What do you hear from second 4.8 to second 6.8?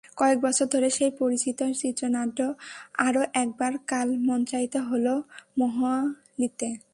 হলো মোহালিতে।